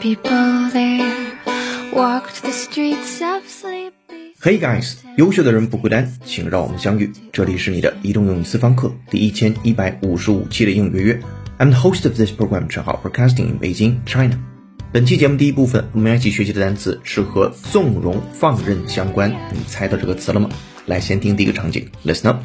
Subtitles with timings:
[0.00, 0.16] Hey
[4.60, 7.12] guys，优秀的人不孤单，请让我们相遇。
[7.32, 11.20] 这里是你的移动英语私房课第一千一百五十五期的英语约约。
[11.58, 14.38] I'm the host of this program，陈浩，broadcasting in Beijing, China。
[14.92, 19.34] 本期节目第一部分，我们要一起学习的单词是和纵容、放任相关。
[19.52, 20.48] 你猜到这个词了吗？
[20.86, 22.44] 来，先听第一个场景，Listen up。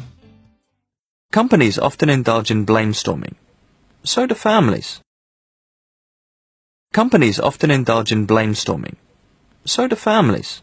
[1.30, 3.34] Companies often indulge in blamestorming.
[4.02, 5.03] So do families.
[6.93, 8.95] Companies often indulge in blamestorming.
[9.63, 10.57] So do families.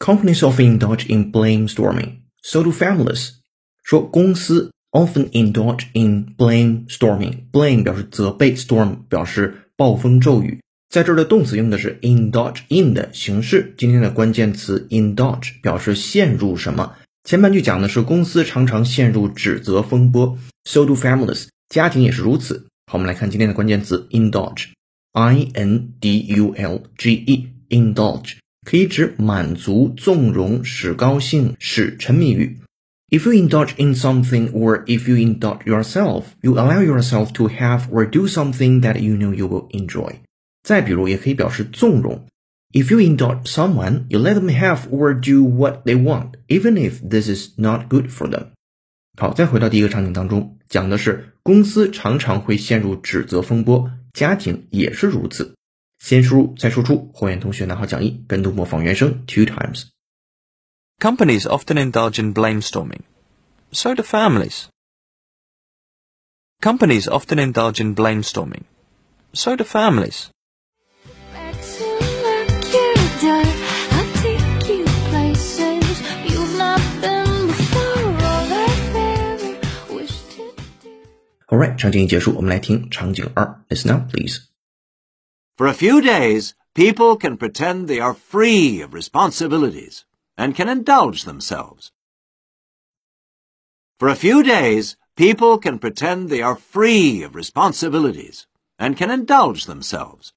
[0.00, 2.22] Companies often indulge in blame storming.
[2.42, 3.34] So do families.
[3.84, 7.50] 说公司 often indulge in blame storming.
[7.52, 10.60] Blame 表示责备，storm 表示暴风骤雨。
[10.88, 13.74] 在这儿的动词用的是 indulge in 的形式。
[13.78, 16.96] 今天的关键词 indulge 表示陷入什么。
[17.24, 22.66] 前半句讲的是公司常常陷入指责风波，so do families，家庭也是如此。
[22.90, 24.08] 好，我们来看今天的关键词
[25.16, 32.58] indulge，i n d u l g e，indulge 可以指满足、纵容、使高兴、使沉迷于。
[33.10, 38.08] If you indulge in something or if you indulge yourself, you allow yourself to have or
[38.08, 40.14] do something that you know you will enjoy.
[40.62, 42.24] 再比如，也可以表示纵容。
[42.72, 47.28] If you indulge someone, you let them have or do what they want, even if this
[47.28, 48.46] is not good for them.
[49.18, 55.56] 好，再回到第一个场景当中，讲的是公司常常会陷入指责风波， 家庭也是如此。
[55.98, 59.84] 先输入再输出，后援同学拿好讲义，跟读模仿原声 two times。
[60.98, 63.02] Companies often indulge in blamestorming.
[63.72, 64.66] So do families.
[66.60, 68.62] Companies often indulge in blamestorming.
[69.32, 70.26] So do families.
[81.48, 84.38] Alright，场景一结束，我们来听场景二，Listen up, please.
[85.56, 90.00] For a few days, people can pretend they are free of responsibilities
[90.36, 91.90] and can indulge themselves.
[93.98, 98.46] For a few days, people can pretend they are free of responsibilities
[98.78, 100.32] and can indulge themselves.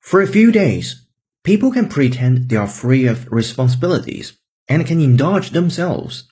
[0.00, 1.06] For a few days,
[1.42, 4.34] people can pretend they are free of responsibilities
[4.68, 6.28] and can indulge themselves.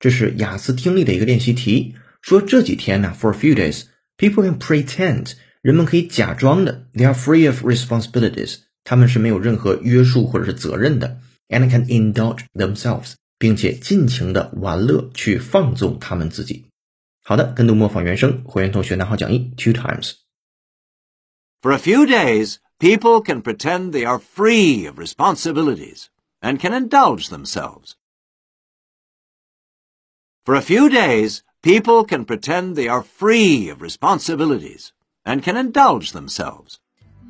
[0.00, 3.84] 这是雅思听力的一个练习题， 说这几天呢，for a few days,
[4.16, 11.18] people can pretend，人们可以假装的，they are free of responsibilities，他们是没有任何约束或者是责任的，
[11.48, 16.66] and can indulge themselves，并且尽情的玩乐去放纵他们自己。
[17.22, 20.14] 好的，跟读模仿原声，会员同学拿好讲义 two times。
[21.62, 26.06] For a few days, people can pretend they are free of responsibilities
[26.40, 27.92] and can indulge themselves.
[30.44, 34.92] For a few days, people can pretend they are free of responsibilities
[35.24, 36.78] and can indulge themselves.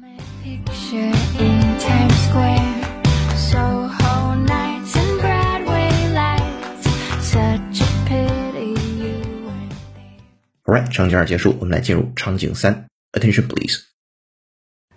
[0.01, 3.03] My picture in Times Square,
[3.37, 6.89] Soho nights and Broadway lights.
[7.25, 10.21] Such a pity you weren't there.
[10.67, 12.87] Alright，场景二结束，我们来进入场景三。
[13.13, 13.83] Attention please。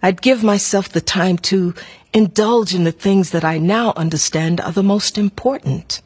[0.02, 1.74] I'd give myself the time to
[2.12, 6.02] indulge in the things that I now understand are the most important.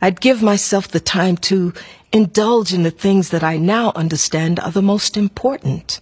[0.00, 1.72] I'd give myself the time to
[2.10, 6.00] indulge in the things that I now understand are the most important.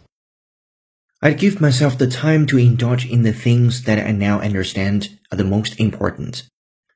[1.21, 5.37] I'd give myself the time to indulge in the things that I now understand are
[5.37, 6.43] the most important.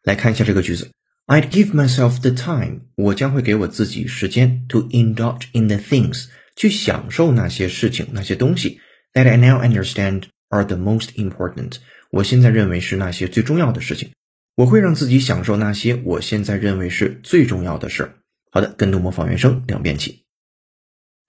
[0.03, 0.91] 来看一下这个句子，
[1.27, 8.81] I'd give myself the time，我将会给我自己时间 to indulge in the things，去享受那些事情、那些东西
[9.15, 11.75] that I now understand are the most important。
[12.11, 14.11] 我现在认为是那些最重要的事情。
[14.56, 18.18] 我会让自己享受那些我现在认为是最重要的事。
[18.52, 20.24] 好的，跟读模仿原声两遍起。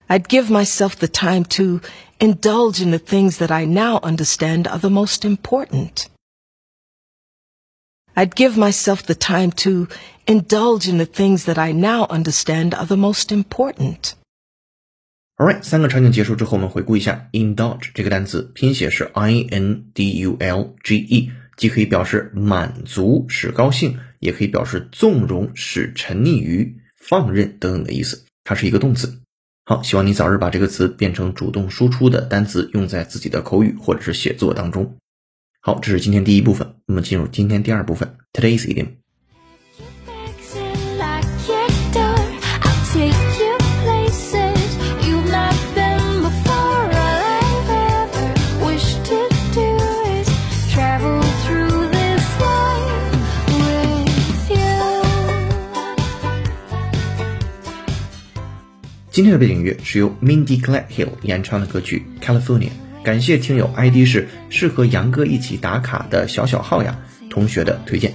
[0.07, 1.79] I'd give myself the time to
[2.19, 6.07] indulge in the things that I now understand are the most important.
[8.13, 9.87] I'd give myself the time to
[10.25, 14.13] indulge in the things that I now understand are the most important.
[15.37, 28.25] Alright，三个场景结束之后，我们回顾一下 indulge 这个单词，拼写是 i n d u l g e，既可以表示满足、使高兴，也可以表示纵容、使沉溺于、放任等等的意思。
[28.43, 29.19] 它是一个动词。
[29.65, 34.97] 好，希望你早日把这个词变成主动输出的单词，用在自己的口语或者是写作当中。
[35.61, 39.02] 好，这是今天第一部分，我们进入今天第二部分，Today's idiom。
[59.13, 62.69] 今天的背景音乐是由 Mindy Gladhill 演唱的歌曲《California》。
[63.03, 66.97] 感谢听友 ID 是适合杨哥一起打卡的小小号呀
[67.29, 68.11] 同学的推荐。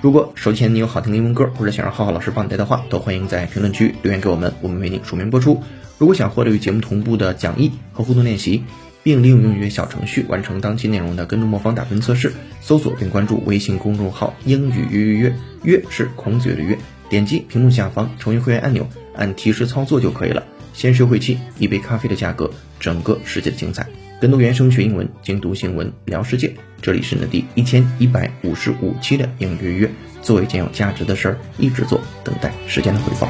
[0.00, 5.62] 如果手机前你有好听的英文歌，或者想让浩浩老师帮你带的话，都欢迎在评论区留言给我们，我们为你署名播出。
[5.96, 8.64] 如果想获得与节目同步的讲义和互动练习，
[9.04, 16.76] 并利用英语小程序完成当期内容的跟读模仿打分测试，搜索并关注微信公众号“英语约约约”，约是孔子约的约。
[17.08, 20.42] 点击屏幕下方成为会员按钮，按提示操作就可以了。
[20.74, 22.50] 先学会期，一杯咖啡的价格，
[22.80, 23.86] 整个世界的精彩。
[24.20, 26.54] 跟读原声学英文，精读新闻聊世界。
[26.80, 29.90] 这里是你的第一千一百五十五期的英语约，
[30.22, 33.28] 做一件有价值的事儿，一直做，等待时间的回报。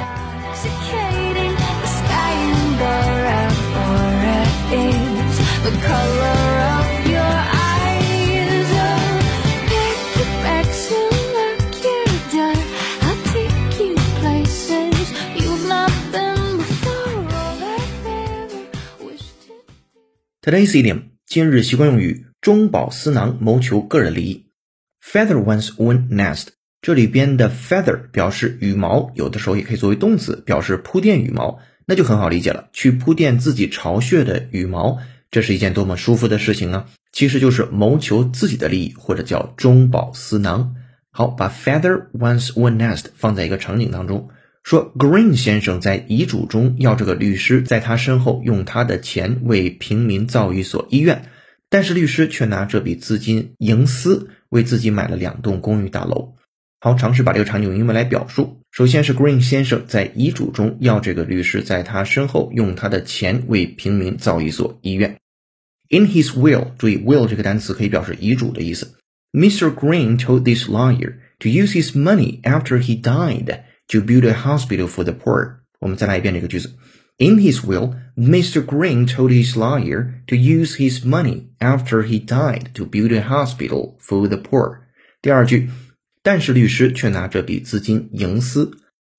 [20.45, 24.47] Today's idiom 今日习惯用语中饱私囊，谋求个人利益。
[25.01, 26.49] Feather one's own nest，
[26.81, 32.69] 这里边的 feather 表示羽毛，有的时候也可以作为动词，表示铺垫羽毛，那就很好理解了。
[32.73, 34.99] 去铺垫自己巢穴的羽毛，
[35.31, 36.89] 这是一件多么舒服的事情啊！
[37.13, 40.75] 其实就是谋求自己的利益，或者叫中饱私囊。
[41.13, 44.29] 好，把 feather one's own nest 放在一个场景当中，
[44.63, 51.31] 说 Green 先生在遗嘱中要这个律师在他身后用他的钱为平民造一所医院，
[51.69, 56.35] 但是律师却拿这笔资金营私，为自己买了两栋公寓大楼。
[56.81, 58.61] 好，尝试把这个场景用英文来表述。
[58.71, 65.19] 首先是 Green 先生在遗嘱中要这个律师在他身后用他的钱为平民造一所医院。
[65.91, 68.95] In his will，注意 will 这个单词可以表示遗嘱的意思。
[69.33, 69.75] Mr.
[69.75, 73.61] Green told this lawyer to use his money after he died
[73.92, 75.60] to build a hospital for the poor。
[75.80, 76.74] 我们再来一遍这个句子。
[77.20, 78.64] In his will, Mr.
[78.64, 83.98] Green told his lawyer to use his money after he died to build a hospital
[84.00, 84.82] for the poor。
[85.22, 85.70] 第二句，
[86.22, 88.72] 但是律师却拿这笔资金营私。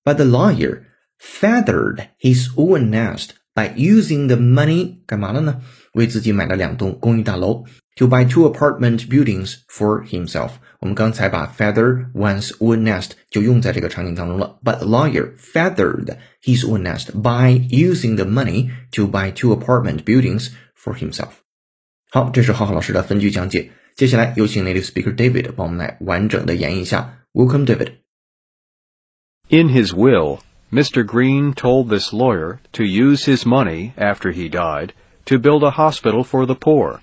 [0.05, 0.83] But the lawyer
[1.19, 5.61] feathered his own nest by using the money 干嘛了呢？
[5.93, 7.65] 为自己买了两栋公寓大楼，
[7.95, 10.51] to buy two apartment buildings for himself。
[10.79, 14.59] 我们刚才把 feather one's own nest 就用在这个场景当中了。
[14.63, 20.49] But the lawyer feathered his own nest by using the money to buy two apartment buildings
[20.81, 21.31] for himself。
[22.11, 23.71] 好，这是浩浩老师的分句讲解。
[23.95, 27.25] 接下来有请 native speaker David 帮我们来完整的演绎一下。
[27.33, 27.95] Welcome, David.
[29.49, 30.39] In his will,
[30.73, 31.03] Mr.
[31.05, 34.93] Green told this lawyer to use his money after he died
[35.25, 37.01] to build a hospital for the poor,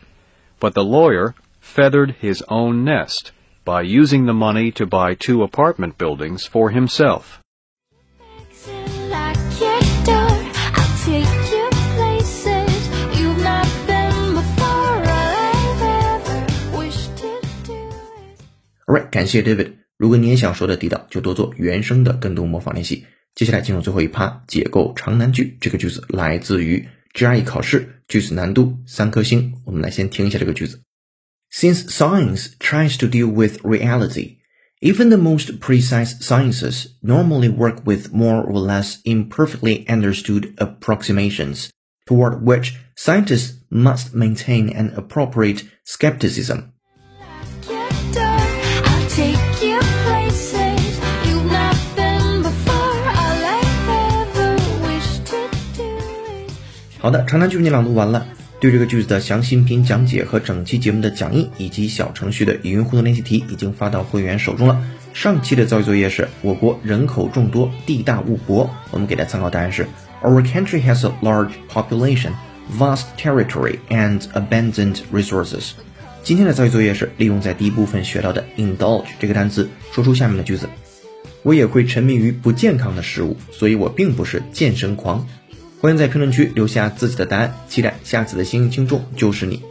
[0.61, 3.33] but the lawyer feathered his own nest
[3.65, 7.41] by using the money to buy two apartment buildings for himself.
[9.11, 10.31] Lock your door.
[10.75, 12.71] I'll take you places
[13.19, 15.03] you've not been before.
[15.03, 16.47] All I've ever
[16.79, 18.41] wished to do is.
[18.89, 19.73] Alright，感谢 David。
[19.97, 23.05] 如果你也想说的地道，就多做原声的跟读模仿练习。
[23.35, 25.59] 接下来进入最后一趴，解构长难句。
[25.61, 29.55] 这个句子来自于 GRE 考试，句子难度三颗星。
[29.65, 30.81] 我们来先听一下这个句子。
[31.53, 34.37] Since science tries to deal with reality,
[34.81, 41.69] even the most precise sciences normally work with more or less imperfectly understood approximations,
[42.07, 46.73] toward which scientists must maintain an appropriate skepticism.
[57.02, 58.28] 好的，长难句你朗读完了。
[58.60, 64.80] 对这个句子的详细音频讲解和整期节目的讲义以及小程序的语音互动练习题已经发到会员手中了。
[65.12, 68.70] 上期的造句作业是我国人口众多，地大物博。
[68.92, 69.88] 我们给的参考答案是
[70.22, 72.34] Our country has a large population,
[72.78, 75.72] vast territory, and abundant resources。
[76.22, 80.70] 今天的造句作业是利用在第一部分学到的 indulge 这个单词，说出下面的句子。
[81.42, 85.28] 我也会沉迷于不健康的食物，所以我并不是健身狂。
[85.82, 89.64] 欢迎在评论区留下自己的答案，期待下次的幸运听众就是你。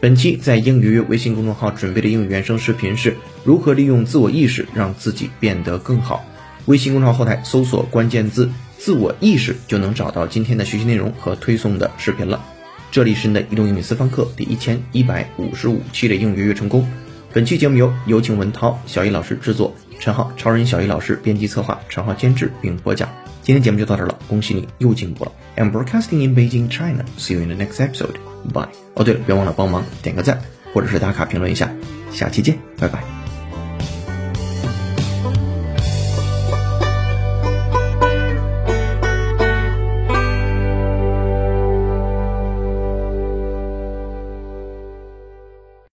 [0.00, 6.24] 本期在英语约微信公众号准备的英语原声视频是如何利用自我意识让自己变得更好。
[6.64, 8.48] 微信公众号后台搜索关键字
[8.78, 12.42] “自我意识”就能找到今天的学习内容和推送的视频了。
[12.90, 16.88] 这里是你的移动英语私房课第一千一百五十五期的英语约约成功。
[17.34, 23.06] 本期节目由有请文涛、小易老师制作，陈浩、超人小易老师编辑策划，陈浩监制并播讲。
[23.44, 25.32] 今天节目就到这了，恭喜你又进步了。
[25.56, 27.04] I'm broadcasting in Beijing, China.
[27.18, 28.14] See you in the next episode.
[28.54, 28.70] Bye.
[28.94, 30.40] 哦，对了，别忘了帮忙点个赞，
[30.72, 31.70] 或者是打卡评论一下。
[32.10, 33.23] 下期见，拜拜。